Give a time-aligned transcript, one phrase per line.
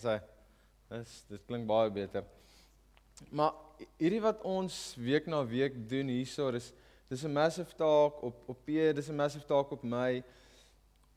[0.00, 0.20] As hy
[0.90, 2.24] dis dit klink baie beter.
[3.28, 3.52] Maar
[4.00, 6.70] hierdie wat ons week na week doen hierso, dis
[7.10, 10.22] dis 'n massive taak op op P, dis 'n massive taak op my.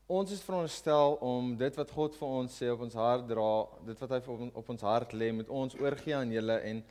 [0.06, 3.98] Ons is veronderstel om dit wat God vir ons sê op ons hart dra, dit
[3.98, 6.84] wat hy op, op ons hart lê, met ons oorgee aan julle en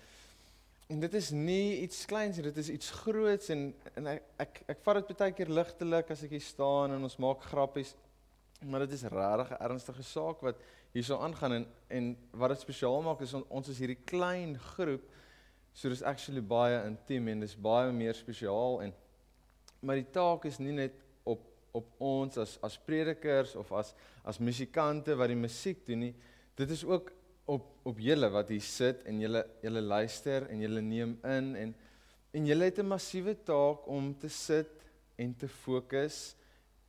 [0.90, 4.64] en dit is nie iets kleins nie, dit is iets groots en en ek ek,
[4.68, 7.96] ek vat dit baie keer ligtelik as ek hier staan en ons maak grappies.
[8.66, 10.56] Maar dit is regtig 'n ernstige saak wat
[10.94, 15.02] hierso aangaan en en wat dit spesiaal maak is on, ons is hierdie klein groep
[15.74, 18.94] so dis actually baie intiem en dis baie meer spesiaal en
[19.82, 21.42] maar die taak is nie net op
[21.74, 26.14] op ons as as predikers of as as musikante wat die musiek doen nie
[26.62, 27.10] dit is ook
[27.46, 31.76] op op julle wat hier sit en julle julle luister en julle neem in en
[32.34, 34.86] en julle het 'n massiewe taak om te sit
[35.18, 36.36] en te fokus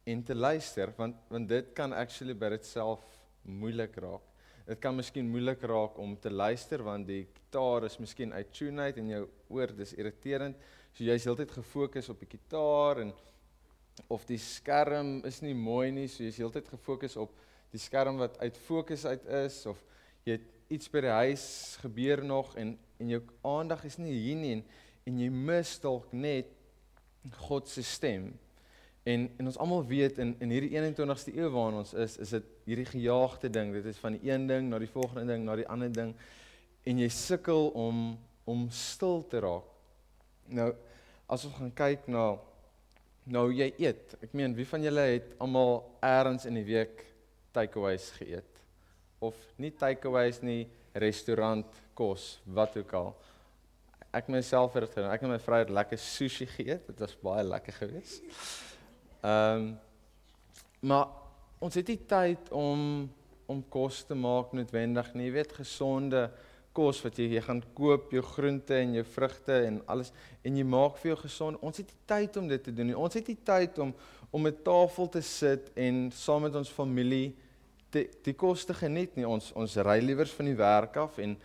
[0.04, 3.02] en te luister want want dit kan actually by dit self
[3.44, 4.24] moeilik raak.
[4.64, 8.88] Dit kan miskien moeilik raak om te luister want die gitaar is miskien uit tune
[8.88, 10.56] uit en jou oor dis irriterend.
[10.94, 13.12] So jy's heeltyd gefokus op die gitaar en
[14.10, 17.34] of die skerm is nie mooi nie, so jy's heeltyd gefokus op
[17.74, 19.80] die skerm wat uit fokus uit is of
[20.24, 21.44] jy het iets by die huis
[21.82, 24.62] gebeur nog en en jou aandag is nie hier nie en,
[25.08, 26.52] en jy mis dalk net
[27.48, 28.30] God se stem.
[29.04, 32.46] En en ons almal weet in in hierdie 21ste eeu waarin ons is, is dit
[32.64, 33.72] hierdie gejaagde ding.
[33.76, 36.14] Dit is van die een ding na die volgende ding, na die ander ding
[36.84, 39.68] en jy sukkel om om stil te raak.
[40.52, 40.72] Nou
[41.32, 42.34] as ons gaan kyk na
[43.24, 44.16] nou jy eet.
[44.20, 47.06] Ek meen, wie van julle het almal eers in die week
[47.56, 48.60] takeaways geëet?
[49.24, 50.66] Of nie takeaways nie,
[51.00, 53.14] restaurant kos, wat ook al.
[54.14, 56.84] Ek myself het dit ek en my vrou het lekker sushi geëet.
[56.92, 58.22] Dit was baie lekker geweest.
[59.24, 59.74] Ehm um,
[60.84, 61.06] maar
[61.64, 63.08] ons het nie tyd om
[63.46, 65.28] om kos te maak noodwendig nie.
[65.28, 66.26] Jy weet gesonde
[66.76, 70.12] kos wat jy, jy gaan koop, jou groente en jou vrugte en alles
[70.44, 71.60] en jy maak vir jou gesond.
[71.64, 72.98] Ons het nie tyd om dit te doen nie.
[72.98, 73.94] Ons het nie tyd om
[74.34, 77.34] om 'n tafel te sit en saam met ons familie
[77.92, 79.26] die die kos te geniet nie.
[79.26, 81.36] Ons ons ry liewers van die werk af en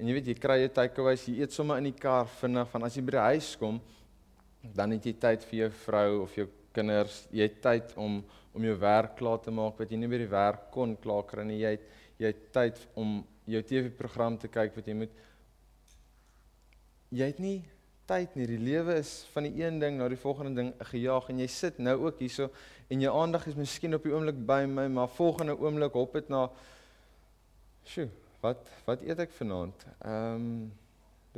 [0.00, 2.82] en jy weet jy kry jou takeaways, jy eet sommer in die kar vinnig van
[2.82, 3.80] as jy by die huis kom,
[4.62, 8.22] dan het jy tyd vir jou vrou of jou kinders, jy het tyd om
[8.58, 11.44] om jou werk klaar te maak wat jy nie by die werk kon klaar kry
[11.46, 11.60] nie.
[11.60, 11.84] Jy het
[12.18, 15.20] jy het tyd om jou TV-program te kyk wat jy moet
[17.14, 17.60] jy het nie
[18.08, 18.48] tyd nie.
[18.48, 21.78] Die lewe is van die een ding na die volgende ding gejaag en jy sit
[21.78, 22.48] nou ook hierso
[22.88, 26.32] en jou aandag is miskien op die oomblik by my, maar volgende oomblik hop dit
[26.32, 26.48] na
[27.88, 28.08] Sjoe,
[28.42, 29.86] wat wat eet ek vanaand?
[30.04, 30.50] Ehm um,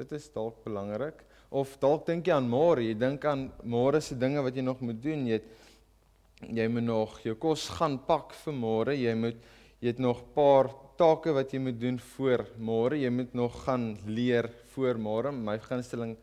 [0.00, 1.18] dit is dalk belangrik.
[1.50, 4.80] Of dalk dink jy aan môre, jy dink aan môre se dinge wat jy nog
[4.86, 5.26] moet doen.
[5.26, 5.48] Jy het
[6.46, 8.94] jy moet nog jou kos gaan pak vir môre.
[8.94, 9.40] Jy moet
[9.80, 12.94] jy het nog 'n paar take wat jy moet doen voor môre.
[12.94, 15.32] Jy moet nog gaan leer voor môre.
[15.32, 16.16] My gunsteling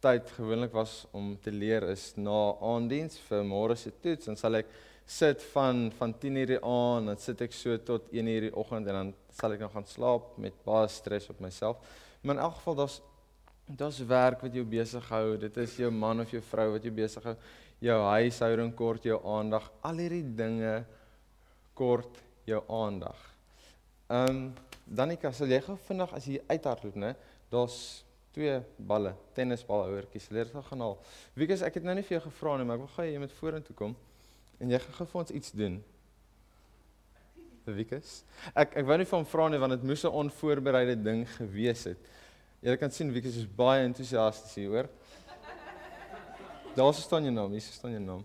[0.00, 4.26] tyd gewoonlik was om te leer is na aanddiens vir môre se toets.
[4.26, 4.66] Dan sal ek
[5.06, 8.94] sit van van 10:00 die aand, dan sit ek so tot 1:00 die oggend en
[8.94, 11.76] dan sal ek nog gaan slaap met baie stres op myself.
[12.22, 13.00] Maar in elk geval daar's
[13.78, 15.36] Dis werk wat jou besig hou.
[15.38, 17.36] Dit is jou man of jou vrou wat jou besig hou.
[17.80, 19.70] Jou huishouding kort jou aandag.
[19.86, 20.80] Al hierdie dinge
[21.78, 23.20] kort jou aandag.
[24.10, 24.42] Ehm um,
[24.90, 27.12] Danika, sal jy gou vinnig as jy uithardloop, né?
[27.52, 27.76] Daar's
[28.34, 28.56] twee
[28.90, 30.26] balle, tennisbalhouertjies.
[30.34, 30.96] Leer dit gaan haal.
[31.38, 33.36] Wiekus, ek het nou nie vir jou gevra nie, maar ek wil gou jy moet
[33.38, 33.94] vorentoe kom
[34.60, 35.78] en jy gaan gou vir ons iets doen.
[37.70, 38.16] Wiekus.
[38.50, 42.10] Ek ek wou nie van vra nie want dit moes 'n onvoorbereide ding gewees het.
[42.60, 44.88] Jy kan sien Wieke is baie entoesiasties hier, hoor.
[46.76, 48.24] Daar staan jou naam, hier staan jou naam.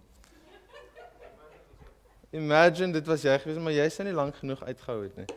[2.35, 5.27] Imagine dit was jy gewees, maar jy sien nie lank genoeg uitgehou het nie.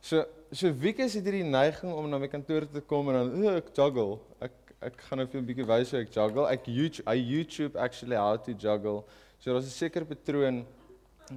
[0.00, 0.22] So
[0.54, 3.72] so Wieke het hierdie neiging om na my kantoor te kom en dan oh, ek
[3.74, 4.20] juggle.
[4.46, 4.54] Ek
[4.86, 6.44] ek gaan nou vir 'n bietjie wys hoe ek juggle.
[6.46, 9.02] Ek YouTube I YouTube actually how to juggle.
[9.40, 10.62] So daar's 'n sekere patroon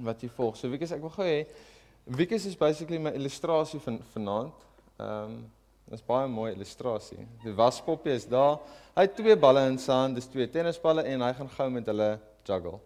[0.06, 0.56] wat jy volg.
[0.56, 1.46] So Wieke, ek wil gou hê
[2.06, 4.54] Wieke is basically my illustrasie van vanaand.
[5.00, 5.50] Ehm um,
[5.90, 7.26] Dis baie mooi illustrasie.
[7.42, 8.60] Die waspoppie is daar.
[8.96, 11.88] Hy het twee balle in sy hand, dis twee tennisballe en hy gaan gou met
[11.90, 12.08] hulle
[12.48, 12.78] juggle.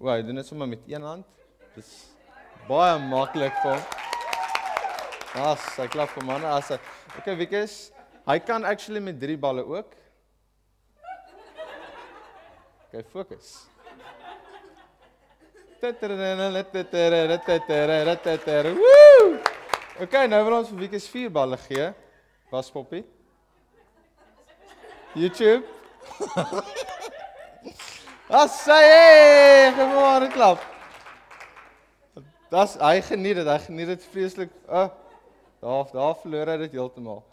[0.00, 1.24] O, hy doen dit sommer met een hand.
[1.76, 1.92] Dis
[2.68, 3.84] baie maklik vir hom.
[5.46, 6.80] As, hy klap vir manne as hy.
[7.20, 7.76] Okay, Wikus,
[8.24, 9.92] hy kan actually met drie balle ook.
[12.88, 13.66] Okay, fokus.
[20.00, 21.92] Okay, nou wil ons vir Wikus vier balle gee.
[22.50, 23.04] Was Poppy?
[25.14, 25.64] YouTube?
[28.28, 30.62] As sy, gewoon klap.
[32.50, 34.54] Das hy geniet dit, hy geniet dit vreeslik.
[34.68, 34.88] Uh,
[35.60, 37.24] Daar daar verloor hy dit heeltemal.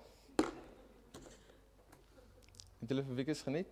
[2.80, 3.68] Het julle vir Wikus geniet?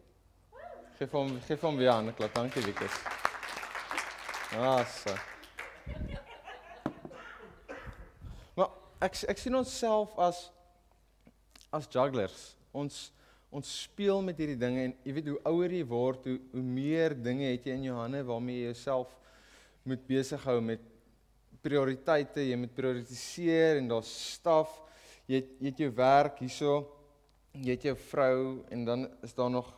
[1.00, 2.34] Geef hom geef hom weer 'n klap.
[2.36, 3.00] Dankie Wikus.
[4.54, 5.16] Ah, so.
[8.54, 10.52] Maar ek ek sien onsself as
[11.72, 12.54] as jugglers.
[12.72, 13.10] Ons
[13.52, 17.12] ons speel met hierdie dinge en jy weet hoe ouer jy word, hoe hoe meer
[17.20, 19.12] dinge het jy in jou hande waarmee jy jouself
[19.84, 20.86] moet besig hou met
[21.62, 24.78] prioriteite, jy moet prioritiseer en daar's staf.
[25.28, 26.78] Jy het, jy het jou werk hierso,
[27.60, 28.40] jy het jou vrou
[28.72, 29.70] en dan is daar nog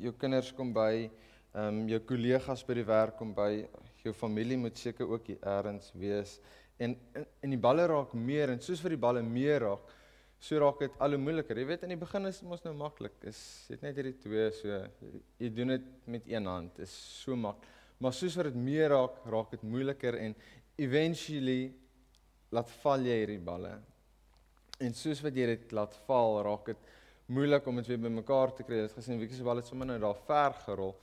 [0.00, 1.08] jou kinders kom by,
[1.52, 3.50] ehm um, jou kollegas by die werk kom by,
[4.04, 6.38] jou familie moet seker ook hier eers wees.
[6.78, 6.96] En
[7.42, 9.94] en die balle raak meer en soos vir die balle meer raak,
[10.38, 11.58] so raak dit al hoe moeiliker.
[11.58, 13.16] Jy weet in die begin is dit mos nou maklik.
[13.26, 13.40] Is
[13.72, 14.78] dit net hierdie twee so
[15.42, 16.78] jy doen dit met een hand.
[16.84, 16.94] Is
[17.24, 17.74] so maklik.
[17.98, 20.36] Maar soos wat dit meer raak, raak dit moeiliker en
[20.78, 21.72] eventually
[22.54, 23.72] laat val jy hierdie balle.
[24.78, 26.86] En soos wat jy dit laat val, raak dit
[27.34, 28.78] moeilik om dit weer bymekaar te kry.
[28.78, 30.94] Jy het gesien wie se bal het sommer nou daar ver gerol.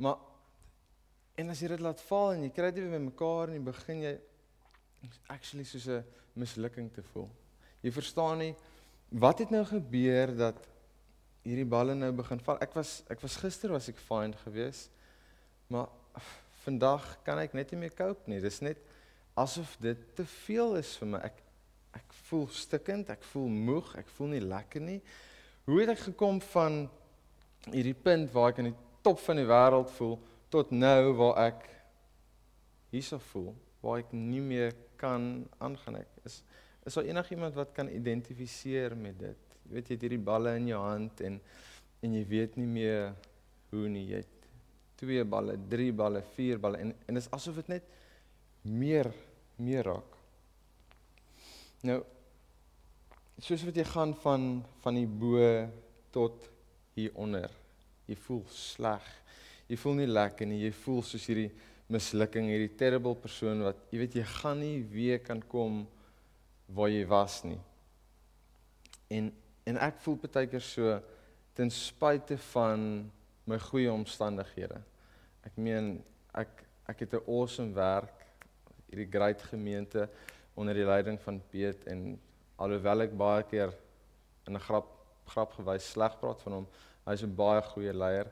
[0.00, 0.22] Maar
[1.40, 4.06] en as jy dit laat val en jy kry dit weer bymekaar en jy begin
[4.06, 4.14] jy
[5.32, 6.04] actually soos 'n
[6.38, 7.28] mislukking te voel.
[7.84, 8.52] Jy verstaan nie
[9.10, 10.58] wat het nou gebeur dat
[11.42, 12.60] hierdie balle nou begin val.
[12.62, 14.92] Ek was ek was gister was ek fine geweest.
[15.70, 15.88] Maar
[16.64, 18.40] vandag kan ek net nie meer cope nie.
[18.42, 18.78] Dis net
[19.38, 21.22] asof dit te veel is vir my.
[21.30, 21.46] Ek
[21.96, 25.00] ek voel stikkend, ek voel moeg, ek voel nie lekker nie.
[25.66, 26.84] Hoe het ek gekom van
[27.66, 30.14] hierdie punt waar ek aan die top van die wêreld voel
[30.54, 31.66] tot nou waar ek
[32.94, 36.14] hierso voel, waar ek nie meer kan aangaan ek.
[36.26, 36.40] Is
[36.90, 39.56] is daar enigiemand wat kan identifiseer met dit?
[39.62, 41.40] Jy weet jy het hierdie balle in jou hand en
[42.00, 43.10] en jy weet nie meer
[43.70, 44.46] hoe nie jy het
[45.00, 47.86] twee balle, drie balle, vier balle en en dit is asof dit net
[48.64, 49.10] meer
[49.60, 50.16] meer raak.
[51.86, 52.00] Nou
[53.40, 54.48] soos wat jy gaan van
[54.82, 55.44] van die bo
[56.10, 56.50] tot
[56.96, 57.52] hier onder.
[58.10, 59.06] Jy voel sleg.
[59.70, 60.64] Jy voel nie lekker nie.
[60.64, 61.52] Jy voel soos hierdie
[61.90, 65.84] mislukking, hierdie terrible persoon wat jy weet jy gaan nie weer kan kom
[66.74, 67.60] waar jy was nie.
[69.08, 69.32] En
[69.68, 70.94] en ek voel baie keer so
[71.54, 73.10] ten spyte van
[73.46, 74.80] my goeie omstandighede.
[75.46, 75.98] Ek meen
[76.34, 78.26] ek ek het 'n awesome werk
[78.90, 80.08] hierdie great gemeente
[80.54, 82.18] onder die leiding van Piet en
[82.56, 83.74] alhoewel ek baie keer
[84.46, 84.88] in 'n grap
[85.30, 86.66] grap gewys sleg praat van hom,
[87.06, 88.26] hy's 'n baie goeie leier.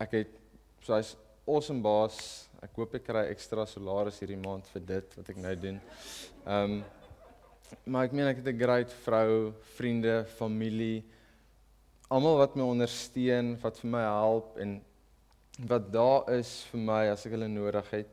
[0.00, 0.28] Ek het
[0.80, 1.16] so hy's
[1.46, 2.48] awesome baas.
[2.62, 5.80] Ek hoop ek kry ekstra salaris hierdie maand vir dit wat ek nou doen.
[6.46, 6.84] Ehm um,
[7.84, 11.04] maar ek meen ek het 'n great vrou, vriende, familie,
[12.08, 14.82] almal wat my ondersteun, wat vir my help en
[15.66, 18.08] wat daar is vir my as ek hulle nodig het.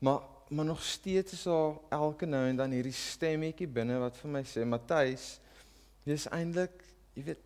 [0.00, 0.20] Maar
[0.52, 4.42] maar nog steeds is daar elke nou en dan hierdie stemmetjie binne wat vir my
[4.44, 5.40] sê Matthys
[6.04, 6.84] jy's eintlik
[7.14, 7.40] jy weet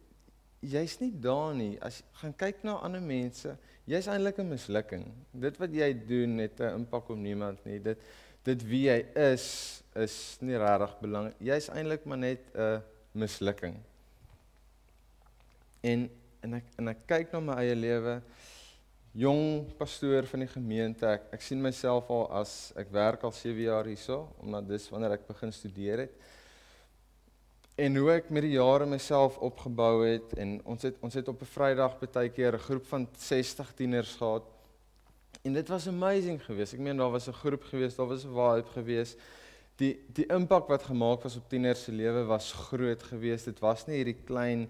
[0.66, 1.76] jy's nie daar nie.
[1.84, 3.56] As gaan kyk na ander mense.
[3.86, 5.04] Jy's eintlik 'n mislukking.
[5.32, 7.78] Dit wat jy doen het 'n impak op niemand nie.
[7.78, 7.98] Dit
[8.44, 12.82] dit wie jy is is nie regtig belangrik jy's eintlik maar net 'n
[13.12, 13.76] mislukking
[15.82, 16.10] en
[16.42, 18.20] en ek en ek kyk na my eie lewe
[19.16, 21.08] jong pastoor van die gemeente.
[21.08, 25.16] Ek ek sien myself al as ek werk al 7 jaar hierso, omdat dis wanneer
[25.16, 26.18] ek begin studeer het.
[27.80, 31.40] En hoe ek met die jare myself opgebou het en ons het ons het op
[31.42, 34.44] 'n Vrydag baie keer 'n groep van 60 tieners gehad.
[35.44, 36.74] En dit was amazing geweest.
[36.74, 39.18] Ek meen daar was 'n groep geweest, daar was 'n vibe geweest.
[39.76, 43.44] Die die impak wat gemaak was op tieners se lewe was groot geweest.
[43.44, 44.68] Dit was nie hierdie klein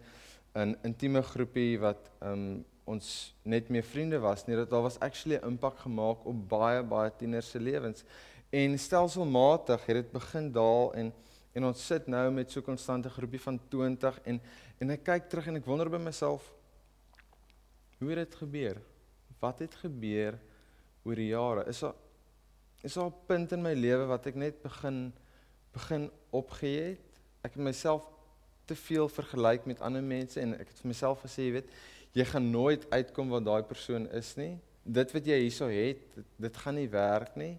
[0.55, 4.57] 'n intieme groepie wat um, ons net meer vriende was nie.
[4.57, 8.05] Dat daar was actually 'n impak gemaak op baie baie tieners se lewens
[8.51, 11.13] en stelselmatig het dit begin daal en
[11.57, 14.41] en ons sit nou met so 'n konstante groepie van 20 en
[14.79, 16.53] en ek kyk terug en ek wonder by myself
[17.99, 18.77] hoe het dit gebeur?
[19.41, 20.39] Wat het gebeur
[21.05, 21.65] oor die jare?
[21.67, 21.95] Is daar
[22.87, 25.13] is daar 'n punt in my lewe wat ek net begin
[25.75, 28.07] begin opgee het ek het myself
[28.67, 31.71] te veel vergelyk met ander mense en ek het vir myself gesê jy weet
[32.17, 34.55] jy gaan nooit uitkom waar daai persoon is nie.
[34.83, 37.57] Dit wat jy hierso het, dit, dit gaan nie werk nie.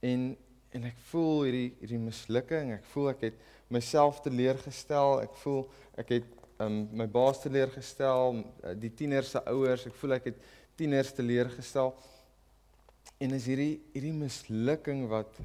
[0.00, 0.32] En
[0.72, 2.70] en ek voel hierdie hierdie mislukking.
[2.78, 5.18] Ek voel ek het myself teleurgestel.
[5.26, 5.66] Ek voel
[6.00, 6.30] ek het
[6.64, 8.38] um, my baas teleurgestel,
[8.80, 9.84] die tieners se ouers.
[9.90, 10.46] Ek voel ek het
[10.80, 11.92] tieners teleurgestel.
[13.22, 15.40] En is hierdie hierdie mislukking wat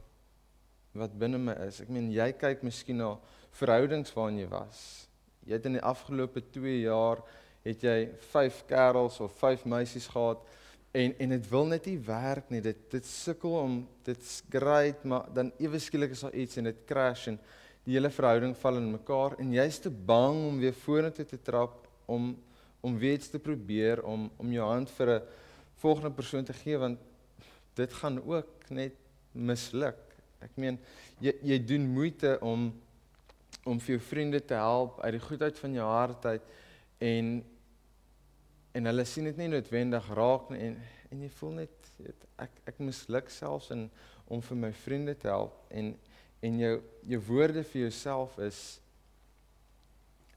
[0.97, 1.81] wat binne my is.
[1.83, 3.11] Ek meen jy kyk miskien na
[3.59, 4.79] verhoudings waarin jy was.
[5.45, 7.21] Jy het in die afgelope 2 jaar
[7.67, 7.97] het jy
[8.31, 10.41] 5 kerels of 5 meisies gehad
[10.97, 12.63] en en dit wil net nie werk nie.
[12.65, 16.83] Dit dit sukkel om dit's great, maar dan ewe skielik is daar iets en dit
[16.89, 17.39] crash en
[17.87, 21.85] die hele verhouding val in mekaar en jy's te bang om weer vorentoe te trap
[22.05, 22.33] om
[22.85, 25.21] om weer iets te probeer om om jou hand vir 'n
[25.81, 26.99] volgende persoon te gee want
[27.77, 28.95] dit gaan ook net
[29.31, 29.99] misluk.
[30.43, 30.79] Ek meen
[31.23, 32.69] jy jy doen moeite om
[33.67, 36.51] om vir jou vriende te help uit die goedheid van jou hart uit
[37.03, 37.31] en
[38.77, 42.61] en hulle sien dit nie noodwendig raak nie en en jy voel net weet, ek
[42.73, 43.87] ek misluk selfs in
[44.27, 45.93] om vir my vriende te help en
[46.45, 46.73] en jou
[47.13, 48.61] jou woorde vir jouself is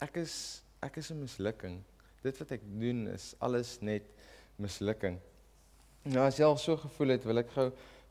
[0.01, 0.37] ek is
[0.81, 1.83] ek is 'n mislukking.
[2.23, 4.05] Dit wat ek doen is alles net
[4.57, 5.19] mislukking.
[6.09, 7.66] Nou as jy al so gevoel het, wil ek gou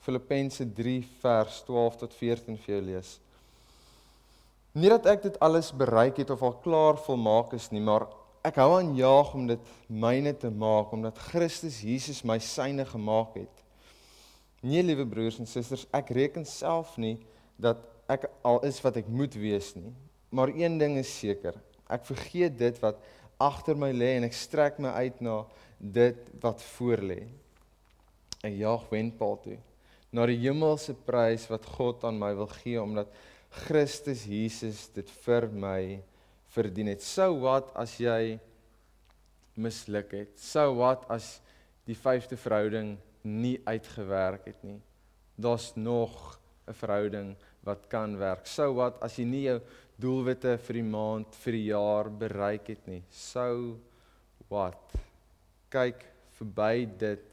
[0.05, 3.15] Filippense 3 vers 12 tot 14 vir jou lees.
[4.77, 8.05] Nie dat ek dit alles bereik het of al klaar volmaak is nie, maar
[8.45, 13.33] ek hou aan jaag om dit myne te maak omdat Christus Jesus my syne gemaak
[13.41, 13.65] het.
[14.61, 17.17] Nee, liewe broers en susters, ek reken self nie
[17.59, 17.81] dat
[18.11, 19.91] ek al is wat ek moet wees nie.
[20.29, 21.57] Maar een ding is seker,
[21.89, 23.01] ek vergeet dit wat
[23.41, 25.41] agter my lê en ek strek my uit na
[25.79, 27.23] dit wat voor lê.
[28.43, 29.57] Ek jaag wenpaal toe
[30.15, 33.11] na die hemelse prys wat God aan my wil gee omdat
[33.65, 35.81] Christus Jesus dit vir my
[36.53, 37.05] verdien het.
[37.05, 38.39] Sou wat as jy
[39.59, 40.33] misluk het?
[40.41, 41.37] Sou wat as
[41.89, 44.79] die vyfde verhouding nie uitgewerk het nie?
[45.37, 48.47] Daar's nog 'n verhouding wat kan werk.
[48.47, 49.61] Sou wat as jy nie jou
[49.97, 53.03] doelwitte vir die maand, vir die jaar bereik het nie?
[53.09, 53.77] Sou
[54.49, 54.95] wat?
[55.69, 56.05] Kyk
[56.37, 57.28] verby dit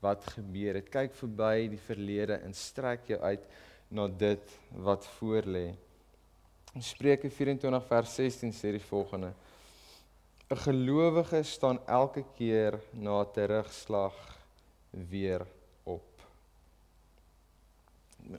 [0.00, 0.88] wat gebeur het.
[0.92, 3.44] Kyk verby die verlede en strek jou uit
[3.90, 5.70] na dit wat voorlê.
[6.74, 9.32] In Spreuke 24 vers 16 sê die volgende:
[10.50, 14.14] 'n Gelowige staan elke keer na terugslag
[14.90, 15.46] weer
[15.84, 16.22] op.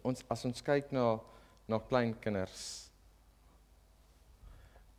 [0.01, 1.19] Ons as ons kyk na
[1.67, 2.89] na klein kinders.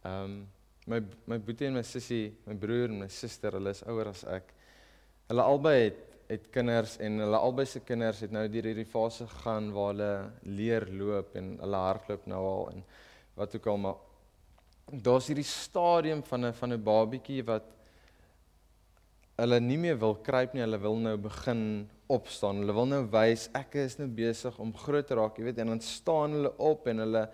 [0.05, 0.49] Ehm um,
[0.87, 4.25] my my boetie en my sussie, my broer en my suster, hulle is ouer as
[4.25, 4.49] ek.
[5.29, 9.27] Hulle albei het het kinders en hulle albei se kinders het nou deur hierdie fase
[9.29, 10.13] gegaan waar hulle
[10.59, 12.85] leer loop en hulle hardloop nou al en
[13.37, 14.01] wat ook al maar
[15.09, 17.69] daar's hierdie stadium van 'n van 'n babietjie wat
[19.41, 21.63] hulle nie meer wil kruip nie, hulle wil nou begin
[22.13, 22.61] opstaan.
[22.63, 25.73] Hulle wil nou wys ek is nou besig om groot te raak, jy weet, en
[25.73, 27.25] dan staan hulle op en hulle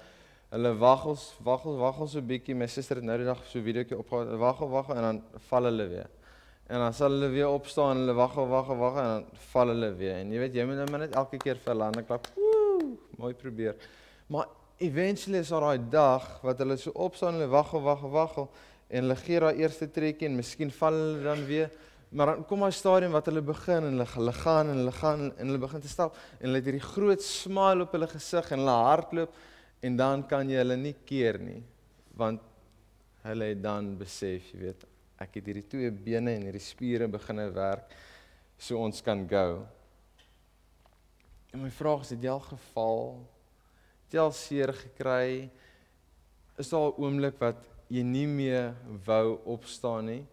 [0.48, 2.54] hulle waggels waggel waggel so 'n bietjie.
[2.54, 4.38] My suster het nou die dag so 'n videoetjie opgehou.
[4.38, 6.10] Waggel waggel en dan val hulle weer.
[6.68, 10.18] En dan sal hulle weer opstaan, hulle wag, wag, wag en dan val hulle weer.
[10.20, 12.28] En jy weet jy moet nou net elke keer vir hulle hande klap.
[12.36, 13.78] Woe, mooi probeer.
[14.28, 14.50] Maar
[14.84, 19.16] eventually is daar daai dag wat hulle so opstaan, hulle wag, wag, wag en hulle
[19.22, 21.72] gee daai eerste trekkie en miskien val hulle dan weer.
[22.12, 25.24] Maar dan kom daai stadium wat hulle begin en hulle hulle gaan en hulle gaan
[25.30, 28.62] en hulle begin te stap en hulle het hierdie groot smile op hulle gesig en
[28.62, 29.40] hulle hardloop
[29.88, 31.60] en dan kan jy hulle nie keer nie
[32.18, 32.44] want
[33.24, 34.86] hulle het dan besef, jy weet,
[35.18, 37.94] ek het hierdie twee bene en hierdie spiere begine werk
[38.58, 39.62] so ons kan go.
[41.54, 43.04] En my vraag is, het jy al geval?
[44.06, 45.48] Het jy al seer gekry?
[46.58, 48.74] Is daar 'n oomblik wat jy nie meer
[49.06, 50.26] wou opstaan nie?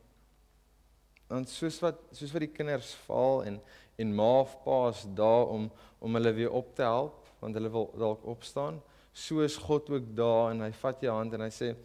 [1.27, 3.61] Want soos wat soos wat die kinders val en
[3.97, 7.69] en ma of pa is daar om om hulle weer op te help want hulle
[7.69, 8.81] wil dalk opstaan,
[9.13, 11.75] so is God ook daar en hy vat jou hand en hy sê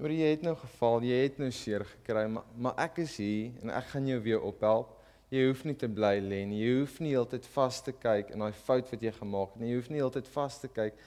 [0.00, 3.52] Oor jy het nou geval, jy het nou seer gekry, maar maar ek is hier
[3.60, 4.94] en ek gaan jou weer ophelp.
[5.32, 6.60] Jy hoef nie te bly lê nie.
[6.60, 9.70] Jy hoef nie heeltyd vas te kyk in daai fout wat jy gemaak het nie.
[9.72, 10.98] Jy hoef nie heeltyd vas te kyk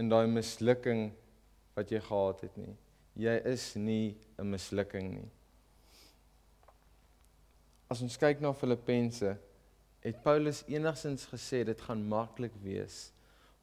[0.00, 1.10] in daai mislukking
[1.76, 2.74] wat jy gehad het nie.
[3.18, 5.28] Jy is nie 'n mislukking nie.
[7.90, 9.36] As ons kyk na Filippense,
[10.04, 13.10] het Paulus enigsins gesê dit gaan maklik wees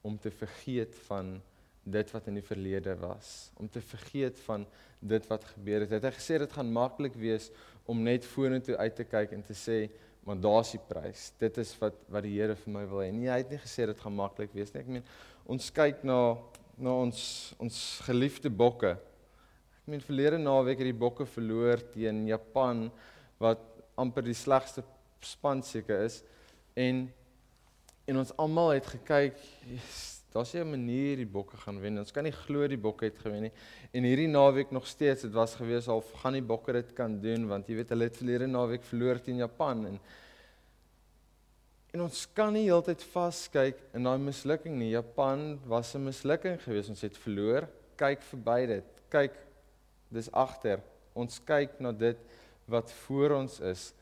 [0.02, 1.42] om te vergeet van
[1.86, 4.66] dit wat in die verlede was, om te vergeet van
[5.00, 5.94] dit wat gebeur het.
[5.94, 7.52] Hy het gesê dit gaan maklik wees
[7.86, 9.90] om net vorentoe uit te kyk en te sê,
[10.26, 11.32] "Maar daar's die prys.
[11.38, 13.86] Dit is wat wat die Here vir my wil hê." Nee, hy het nie gesê
[13.86, 14.82] dit gaan maklik wees nie.
[14.82, 15.04] Ek meen,
[15.46, 16.38] ons kyk na
[16.78, 18.92] na ons ons geliefde bokke.
[18.92, 22.92] Ek meen verlede naweek het die bokke verloor teen Japan
[23.40, 23.60] wat
[23.96, 24.84] amper die slegste
[25.22, 26.24] span seker is
[26.76, 27.14] en
[28.06, 29.38] en ons almal het gekyk,
[30.36, 31.98] Daar's 'n manier die bokke gaan wen.
[32.00, 33.52] Ons kan nie glo die bokke het gewen nie.
[33.94, 37.48] En hierdie naweek nog steeds, dit was gewees al gaan die bokke dit kan doen
[37.48, 40.00] want jy weet hulle het verlede naweek verloor teen Japan en
[41.94, 44.90] en ons kan nie heeltyd vaskyk in daai mislukking nie.
[44.90, 46.90] Japan was 'n mislukking geweest.
[46.90, 47.70] Ons het verloor.
[47.96, 49.04] Kyk verby dit.
[49.10, 49.34] Kyk
[50.12, 50.82] dis agter.
[51.14, 52.18] Ons kyk na dit
[52.68, 53.94] wat voor ons is.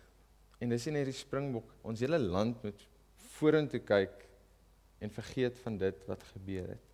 [0.60, 1.70] En dis nie net die springbok.
[1.84, 2.88] Ons hele land moet
[3.18, 4.33] vorentoe kyk
[5.04, 6.92] en vergeet van dit wat gebeur het.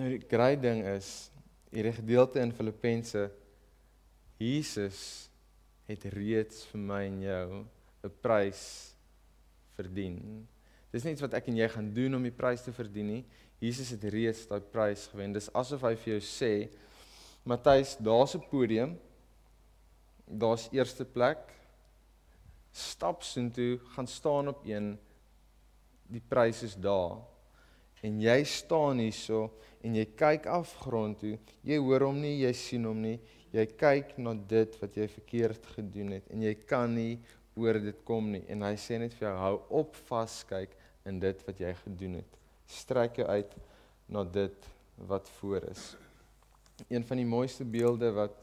[0.00, 1.30] Nou die groot ding is
[1.70, 3.28] hierdie gedeelte in Filippense
[4.40, 5.28] Jesus
[5.90, 7.66] het reeds vir my en jou
[8.04, 8.94] 'n prys
[9.76, 10.46] verdien.
[10.90, 13.24] Dis nie iets wat ek en jy gaan doen om die prys te verdien nie.
[13.60, 15.32] Jesus het reeds daai prys gewen.
[15.32, 16.70] Dis asof hy vir jou sê,
[17.44, 18.98] Matthys, daar's 'n podium.
[20.26, 21.38] Daar's eerste plek.
[22.72, 24.98] Stap soontoe, gaan staan op een.
[26.10, 27.20] Die prys is daar.
[28.02, 29.50] En jy staan hierso
[29.84, 31.36] en jy kyk afgrond toe.
[31.66, 33.18] Jy hoor hom nie, jy sien hom nie.
[33.54, 37.18] Jy kyk na dit wat jy verkeerd gedoen het en jy kan nie
[37.58, 38.42] oor dit kom nie.
[38.48, 40.76] En hy sê net vir jou, hou op vaskyk
[41.08, 42.38] in dit wat jy gedoen het.
[42.70, 43.56] Strek jou uit
[44.10, 44.70] na dit
[45.10, 45.90] wat voor is.
[46.88, 48.38] Een van die mooiste beelde wat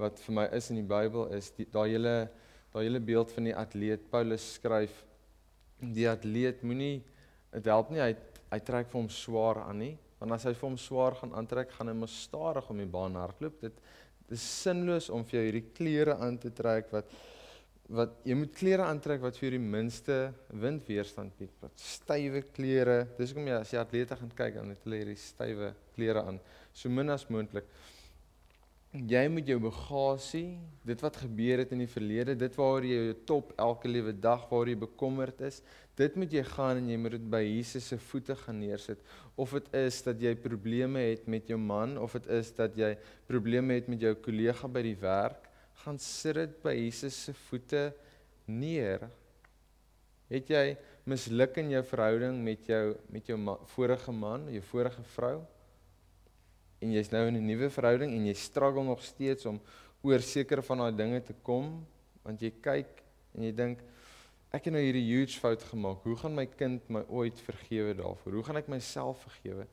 [0.00, 2.14] wat vir my is in die Bybel is daai hele
[2.72, 4.06] daai hele beeld van die atleet.
[4.08, 4.94] Paulus skryf
[5.80, 7.00] die atleet moenie
[7.50, 8.12] dit help nie hy
[8.50, 11.70] hy trek vir hom swaar aan nie, want as hy vir hom swaar gaan aantrek,
[11.76, 13.60] gaan hy mos stadig om die baan hardloop.
[13.62, 13.76] Dit,
[14.26, 17.12] dit is sinloos om vir jou hierdie klere aan te trek wat
[17.90, 20.16] wat jy moet klere aantrek wat vir die minste
[20.62, 21.50] windweerstand bied.
[21.58, 23.00] Wat stywe klere.
[23.16, 26.38] Dis hoekom jy as jy atlete gaan kyk dan het hulle hierdie stywe klere aan,
[26.70, 27.66] so min as moontlik.
[28.90, 33.12] Jy moet jou bagasie, dit wat gebeur het in die verlede, dit waaroor jy jou
[33.28, 35.60] top elke liewe dag waar jy bekommerd is,
[35.94, 39.04] dit moet jy gaan en jy moet dit by Jesus se voete gaan neersit.
[39.38, 42.96] Of dit is dat jy probleme het met jou man of dit is dat jy
[43.30, 45.46] probleme het met jou kollega by die werk
[45.84, 47.86] gaan sit dit by Jesus se voete
[48.50, 49.06] neer.
[50.30, 50.64] Het jy
[51.06, 55.38] misluk in jou verhouding met jou met jou ma, vorige man, jou vorige vrou?
[56.80, 59.60] En jy's nou in 'n nuwe verhouding en jy struggle nog steeds om
[60.02, 61.86] oor sekere van daai dinge te kom
[62.22, 63.02] want jy kyk
[63.34, 63.82] en jy dink
[64.50, 66.02] ek het nou hierdie huge fout gemaak.
[66.02, 68.32] Hoe gaan my kind my ooit vergewe daarvoor?
[68.32, 69.66] Hoe gaan ek myself vergewe?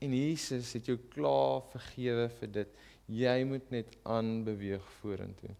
[0.00, 2.78] En Jesus het jou klaar vergewe vir dit
[3.10, 5.50] jy moet net aanbeweeg vorentoe.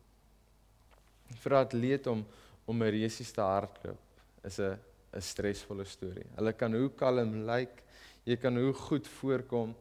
[1.43, 2.25] Vir 'n atleet om
[2.67, 3.99] om 'n resies te hardloop
[4.45, 4.79] is 'n
[5.13, 6.27] 'n stresvolle storie.
[6.37, 7.83] Hulle kan hoe kalm lyk,
[8.25, 9.75] jy kan hoe goed voorkom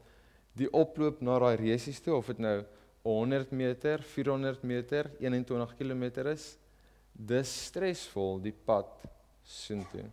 [0.57, 2.57] die oploop na daai resies toe of dit nou
[3.05, 6.51] 100 meter, 400 meter, 21 km is,
[7.13, 8.89] dis stresvol die pad
[9.43, 10.07] soontoe.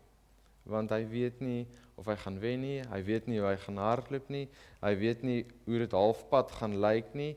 [0.67, 3.81] Want hy weet nie of hy gaan wen nie, hy weet nie hoe hy gaan
[3.81, 4.47] hardloop nie,
[4.83, 7.35] hy weet nie hoe dit halfpad gaan lyk nie.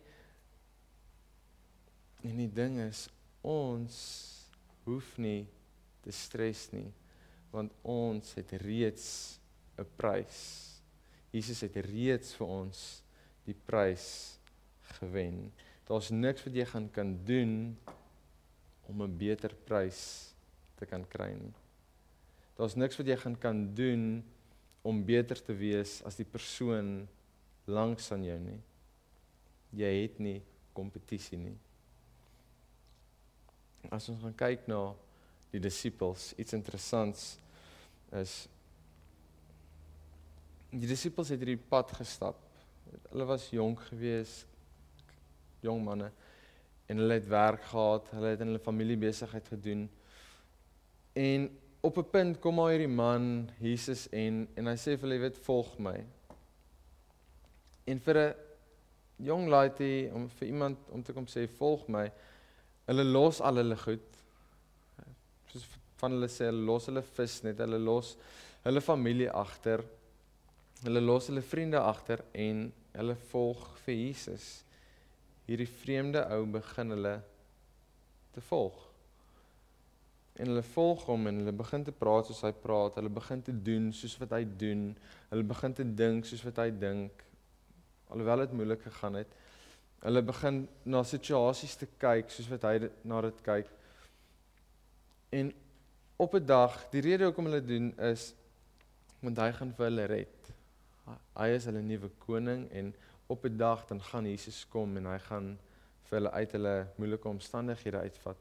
[2.25, 3.07] En die ding is
[3.45, 3.99] ons
[4.85, 5.43] hoef nie
[6.03, 6.89] te stres nie
[7.51, 9.39] want ons het reeds
[9.77, 10.68] 'n prys.
[11.31, 12.83] Jesus het reeds vir ons
[13.45, 14.37] die prys
[14.97, 15.49] gewen.
[15.89, 17.77] Daar's niks wat jy gaan kan doen
[18.89, 20.33] om 'n beter prys
[20.77, 21.53] te kan kry nie.
[22.57, 24.23] Daar's niks wat jy gaan kan doen
[24.81, 27.07] om beter te wees as die persoon
[27.65, 28.59] langs aan jou nie.
[29.71, 30.41] Jy het nie
[30.73, 31.57] kompetisie nie.
[33.89, 34.95] As ons gaan kyk na
[35.51, 37.39] die disippels, iets interessants
[38.11, 38.47] is
[40.71, 42.37] die disippels het hierdie pad gestap.
[43.09, 44.43] Hulle was jonk gewees,
[45.65, 46.11] jong manne
[46.89, 49.83] en hulle het werk gehad, hulle het in hulle familie besigheid gedoen.
[51.13, 51.49] En
[51.85, 55.37] op 'n punt kom maar hierdie man Jesus en en hy sê vir hulle, "Weet,
[55.37, 56.05] volg my."
[57.85, 58.35] En vir 'n
[59.15, 62.11] jong laaitie om vir iemand om te kom sê, "Volg my."
[62.85, 64.01] Hulle los al hulle goed.
[65.47, 65.65] Soos
[65.97, 68.17] van hulle sê, hulle los hulle vis net, hulle los
[68.63, 69.83] hulle familie agter.
[70.83, 74.45] Hulle los hulle vriende agter en hulle volg vir Jesus.
[75.47, 77.15] Hierdie vreemde ou begin hulle
[78.35, 78.77] te volg.
[80.39, 83.51] En hulle volg hom en hulle begin te praat soos hy praat, hulle begin te
[83.51, 84.85] doen soos wat hy doen,
[85.33, 87.25] hulle begin te dink soos wat hy dink.
[88.09, 89.35] Alhoewel dit moeilik gegaan het,
[89.99, 93.67] Hulle begin na situasies te kyk soos wat hy na dit kyk.
[95.35, 95.51] En
[96.17, 98.33] op 'n dag, die rede hoekom hulle doen is
[99.19, 100.38] want hy gaan vir hulle red.
[101.37, 102.93] Hy is hulle nuwe koning en
[103.27, 105.59] op 'n dag dan gaan Jesus kom en hy gaan
[106.03, 108.37] vir hulle uit hulle moeilike omstandighede uitvat.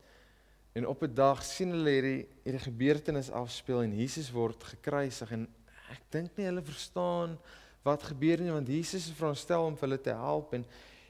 [0.74, 5.48] En op 'n dag sien hulle hierdie hierdie gebeurtenis afspeel en Jesus word gekruisig en
[5.90, 7.38] ek dink nie hulle verstaan
[7.82, 10.64] wat gebeur nie want Jesus is veronderstel om vir hulle te help en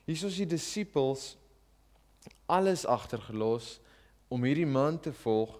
[0.08, 1.34] Hier is die disippels
[2.48, 3.74] alles agtergelos
[4.32, 5.52] om hierdie man te volg.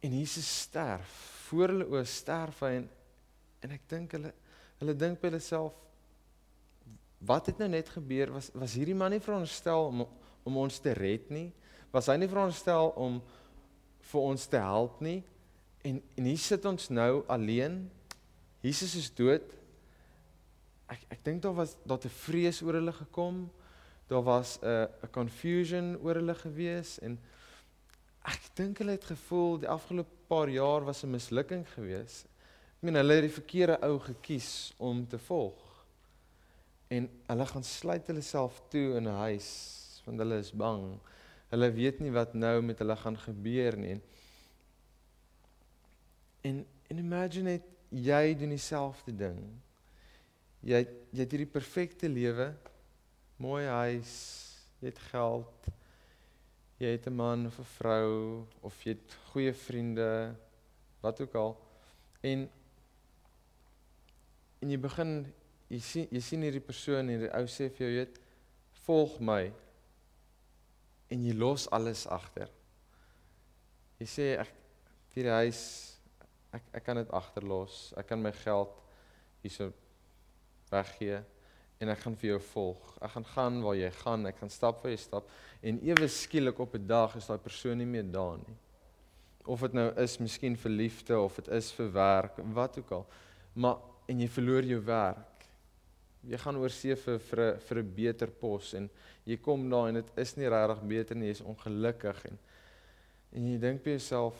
[0.00, 1.10] En Jesus sterf
[1.44, 2.86] voor hulle oë sterf hy en
[3.64, 4.32] en ek dink hulle
[4.80, 5.80] hulle dink by hulle self
[7.24, 8.34] wat het nou net gebeur?
[8.34, 10.04] Was was hierdie man nie veronderstel om
[10.44, 11.48] om ons te red nie?
[11.92, 13.20] Was hy nie veronderstel om
[14.10, 15.22] vir ons te help nie?
[15.84, 17.84] En en hier sit ons nou alleen.
[18.64, 19.46] Jesus is dood.
[20.92, 23.46] Ek ek dink daar was daar te vrees oor hulle gekom.
[24.08, 27.18] Daar was 'n uh, 'n confusion oor hulle gewees en
[28.24, 32.24] ek dink hulle het gevoel die afgelope paar jaar was 'n mislukking gewees.
[32.84, 35.60] Ek meen hulle het die verkeerde ou gekies om te volg.
[36.92, 39.46] En hulle gaan sluit hulle self toe in 'n huis
[40.04, 40.82] want hulle is bang.
[41.48, 43.96] Hulle weet nie wat nou met hulle gaan gebeur nie.
[46.42, 49.40] En en imagine net jy doen dieselfde ding.
[50.60, 50.80] Jy
[51.12, 52.52] jy het hierdie perfekte lewe,
[53.36, 54.12] mooi huis,
[54.80, 55.70] jy het geld.
[56.76, 60.36] Jy het 'n man of 'n vrou of jy het goeie vriende,
[61.00, 61.56] wat ook al.
[62.20, 62.50] En
[64.64, 65.18] en jy begin
[65.68, 68.20] jy sien jy sien hierdie persoon en die ou sê vir jou, jy weet,
[68.86, 69.42] volg my.
[71.12, 72.48] En jy los alles agter.
[74.00, 74.50] Jy sê ek
[75.12, 75.60] vir die huis
[76.54, 77.92] ek ek kan dit agterlos.
[78.00, 78.74] Ek kan my geld
[79.44, 79.70] hierso
[80.72, 81.20] weggee
[81.82, 82.82] en ek gaan vir jou volg.
[83.04, 84.28] Ek gaan gaan waar jy gaan.
[84.30, 85.32] Ek gaan stap vir jy stap
[85.64, 88.56] en ewe skielik op 'n dag is daai persoon nie meer daar nie.
[89.44, 93.06] Of dit nou is miskien vir liefde of dit is vir werk, wat ook al.
[93.54, 93.76] Maar
[94.08, 95.46] en jy verloor jou werk.
[96.24, 97.18] Jy gaan oor see vir
[97.68, 98.88] vir 'n beter pos en
[99.24, 102.38] jy kom daar en dit is nie regtig beter nie, jy is ongelukkig en
[103.32, 104.36] en jy dink by jouself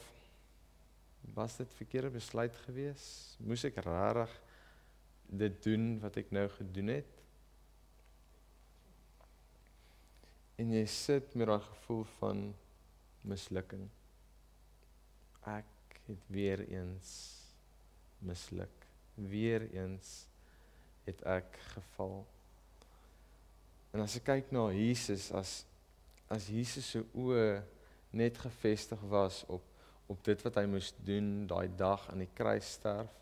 [1.34, 3.36] was dit verkeerde besluit gewees?
[3.40, 4.40] Moes ek regtig
[5.26, 7.22] dit doen wat ek nou gedoen het?
[10.56, 12.44] En jy sit met daai gevoel van
[13.24, 13.88] mislukking.
[15.42, 17.10] Ek het weer eens
[18.20, 18.83] misluk.
[19.14, 20.26] Weer eens
[21.04, 22.24] het ek geval.
[23.94, 25.62] En as ek kyk na Jesus as
[26.32, 27.60] as Jesus se oë
[28.16, 29.62] net gefestig was op
[30.10, 33.12] op dit wat hy moes doen daai dag aan die kruis sterf.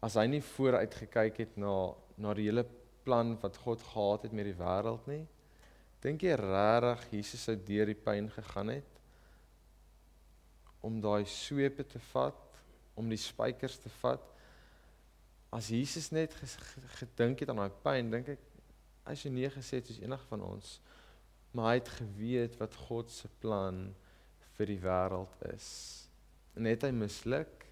[0.00, 1.74] As hy nie vooruit gekyk het na
[2.16, 2.64] na die hele
[3.04, 5.24] plan wat God gehad het met die wêreld nie.
[6.02, 8.88] Dink jy regtig Jesus sou deur die pyn gegaan het
[10.82, 12.38] om daai swepe te vat,
[12.98, 14.24] om die spykers te vat?
[15.52, 16.32] As Jesus net
[16.98, 18.46] gedink het aan daai pyn, dink ek
[19.04, 20.76] hy sou nie gesê het soos enige van ons,
[21.52, 23.90] maar hy het geweet wat God se plan
[24.56, 25.68] vir die wêreld is.
[26.56, 27.66] En het hy misluk?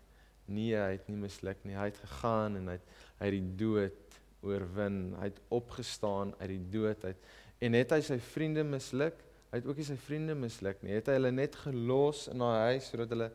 [0.51, 1.77] Nee, hy het nie misluk nie.
[1.79, 5.01] Hy het gegaan en hy het hy het die dood oorwin.
[5.21, 7.27] Hy het opgestaan uit die dood uit.
[7.61, 9.21] En het hy sy vriende misluk?
[9.51, 10.95] Hy het ook nie sy vriende misluk nie.
[10.97, 13.31] Het hy hulle net gelos in daai huis sodat hulle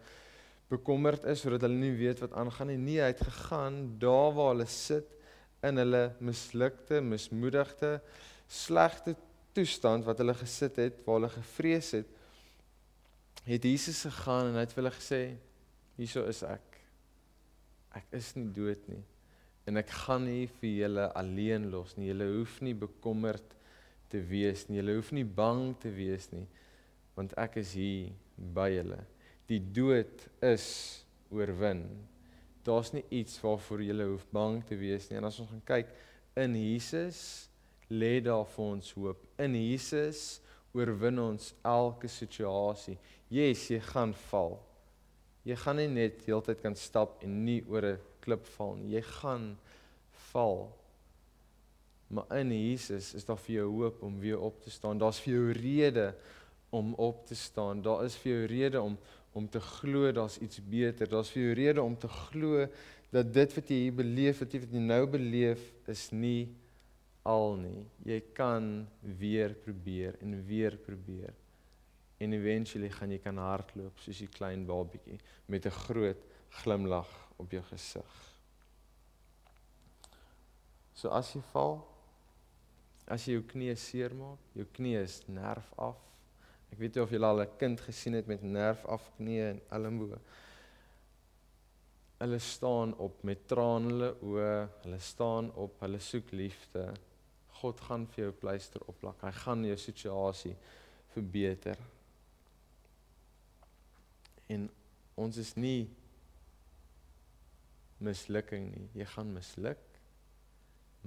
[0.71, 2.79] bekommerd is sodat hulle nie weet wat aangaan nie.
[2.81, 5.11] Nee, hy het gegaan daar waar hulle sit
[5.65, 7.99] in hulle mislukte, mismoedigde,
[8.47, 9.15] slegte
[9.55, 12.11] toestand wat hulle gesit het, waar hulle gevrees het
[13.45, 15.19] het Jesus gegaan en hy het vir hulle gesê
[15.99, 16.79] hierso is ek.
[17.95, 19.03] Ek is nie dood nie
[19.65, 22.11] en ek gaan nie vir julle alleen los nie.
[22.11, 23.55] Julle hoef nie bekommerd
[24.13, 24.77] te wees nie.
[24.77, 26.45] Julle hoef nie bang te wees nie
[27.15, 28.99] want ek is hier by julle.
[29.49, 30.67] Die dood is
[31.29, 31.85] oorwin.
[32.65, 35.19] Daar's nie iets waarvoor jy hoef bang te wees nie.
[35.19, 35.91] En as ons gaan kyk
[36.41, 37.19] in Jesus
[37.93, 39.27] lê daar vir ons hoop.
[39.41, 40.39] In Jesus
[40.75, 42.97] oorwin ons elke situasie.
[43.29, 44.57] Yes, jy gaan val.
[45.45, 48.95] Jy gaan nie net heeltyd kan stap en nie oor 'n klip val nie.
[48.97, 49.57] Jy gaan
[50.31, 50.73] val.
[52.09, 54.97] Maar in Jesus is daar vir jou hoop om weer op te staan.
[54.97, 56.15] Daar's vir jou rede
[56.69, 57.81] om op te staan.
[57.81, 58.97] Daar is vir jou rede om
[59.35, 61.09] om te glo daar's iets beter.
[61.11, 62.67] Daar's vir jou rede om te glo
[63.11, 66.47] dat dit wat jy hier beleef, wat jy wat jy nou beleef, is nie
[67.27, 67.83] al nie.
[68.07, 68.69] Jy kan
[69.19, 71.33] weer probeer en weer probeer.
[72.23, 76.21] En eventually gaan jy kan hardloop soos 'n klein babietjie met 'n groot
[76.61, 78.13] glimlag op jou gesig.
[80.93, 81.83] So as jy val,
[83.07, 85.99] as jy jou knie seermaak, jou knie is nerf af.
[86.75, 89.61] Ek weet nie of jy al 'n kind gesien het met nerf af knie en
[89.71, 90.17] elmboë.
[92.19, 96.83] Hulle staan op met trane hulle oë, hulle staan op, hulle soek liefde.
[97.61, 99.21] God gaan vir jou pleister opplak.
[99.21, 100.55] Hy gaan jou situasie
[101.13, 101.79] verbeter.
[104.49, 104.69] En
[105.15, 105.87] ons is nie
[108.03, 108.89] mislukking nie.
[108.99, 109.87] Jy gaan misluk.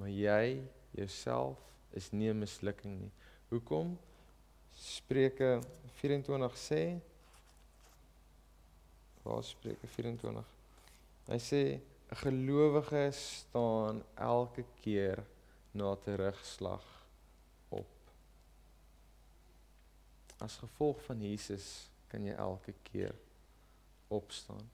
[0.00, 0.64] Maar jy
[0.96, 1.58] jouself
[1.92, 3.12] is nie 'n mislukking nie.
[3.50, 3.98] Hoekom?
[4.78, 5.58] Spreuke
[5.98, 6.82] 24 sê
[9.22, 10.44] Waar Spreuke 24?
[11.28, 11.62] Hy sê
[12.08, 15.24] 'n gelowige staan elke keer
[15.72, 16.86] na terugslag
[17.68, 17.90] op.
[20.40, 23.14] As gevolg van Jesus kan jy elke keer
[24.08, 24.64] opstaan.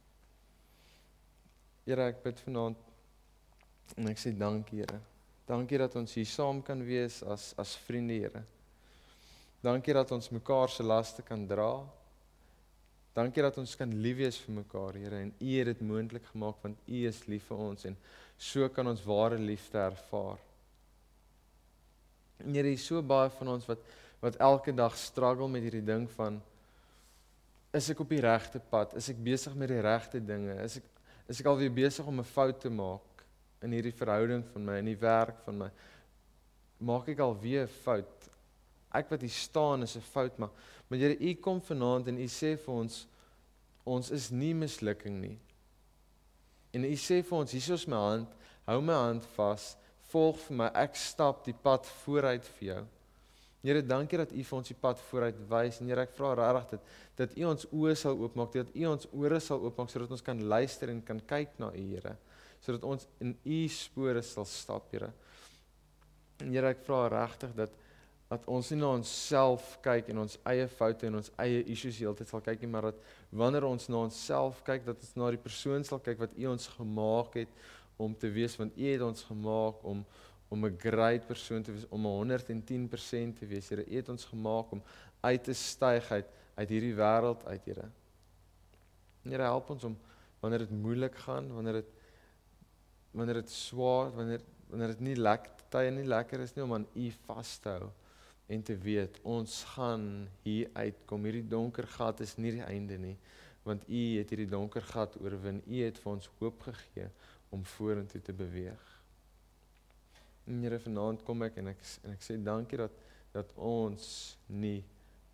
[1.84, 2.76] Here, ek bid vanaand
[3.96, 5.00] en ek sê dankie, Here,
[5.44, 8.44] Dankie dat ons hier saam kan wees as as vriende, Here.
[9.64, 11.70] Dankie dat ons mekaar se laste kan dra.
[13.16, 16.58] Dankie dat ons kan lief wees vir mekaar, Here, en U het dit moontlik gemaak
[16.60, 17.96] want U is lief vir ons en
[18.36, 20.42] so kan ons ware liefde ervaar.
[22.42, 23.92] En Here, so baie van ons wat
[24.24, 26.38] wat elke dag struggle met hierdie ding van
[27.76, 28.94] is ek op die regte pad?
[28.96, 30.54] Is ek besig met die regte dinge?
[30.64, 30.92] Is ek
[31.28, 33.24] is ek alweer besig om 'n fout te maak
[33.64, 35.70] in hierdie verhouding van my, in die werk van my?
[36.80, 38.23] Maak ek alweer 'n fout?
[38.94, 40.50] Ek wat hier staan is 'n fout, maar
[40.88, 43.06] maar Here, U kom vanaand en U sê vir ons
[43.84, 45.38] ons is nie mislukking nie.
[46.72, 48.28] En U sê vir ons, hier is my hand,
[48.66, 49.76] hou my hand vas,
[50.10, 52.82] volg vir my, ek stap die pad vooruit vir jou.
[53.64, 56.80] Here, dankie dat U vir ons die pad vooruit wys en Here, ek vra regtig
[56.80, 60.24] dat dat U ons oë sal oopmaak, dat U ons ore sal oopmaak sodat ons
[60.24, 62.16] kan luister en kan kyk na U, Here,
[62.64, 65.12] sodat ons in U spore sal stap, Here.
[66.42, 67.80] En Here, ek vra regtig dat
[68.32, 72.30] dat ons nie na onsself kyk en ons eie foute en ons eie issues heeltyd
[72.30, 73.00] sal kyk nie, maar dat
[73.36, 76.68] wanneer ons na onsself kyk, dat ons na die persoon sal kyk wat U ons
[76.78, 77.58] gemaak het
[78.00, 80.04] om te wees, want U het ons gemaak om
[80.52, 83.68] om 'n great persoon te wees, om 110% te wees.
[83.68, 84.82] Here, U het ons gemaak om
[85.20, 87.90] uit te styg uit uit hierdie wêreld uit, Here.
[89.24, 89.96] Here, help ons om
[90.40, 91.90] wanneer dit moeilik gaan, wanneer dit
[93.12, 96.86] wanneer dit swaar, wanneer wanneer dit nie lekker tye nie lekker is nie om aan
[96.94, 97.90] U vas te hou
[98.46, 101.24] en te weet ons gaan hier uitkom.
[101.24, 103.16] Hierdie donker gat is nie die einde nie,
[103.64, 105.62] want U het hierdie donker gat oorwin.
[105.66, 107.08] U het vir ons hoop gegee
[107.54, 108.90] om vorentoe te beweeg.
[110.44, 113.02] En Here vanaand kom ek en ek en ek sê dankie dat
[113.34, 114.04] dat ons
[114.46, 114.84] nie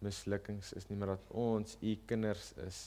[0.01, 2.87] mislukkings is nie, maar dat ons u kinders is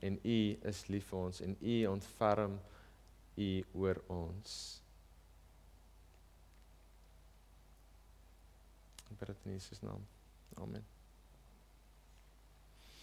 [0.00, 0.38] en u
[0.70, 2.56] is lief vir ons en u ontferm
[3.36, 4.83] u oor ons.
[9.18, 10.06] Bid dit in Jesus naam.
[10.54, 10.93] Amen.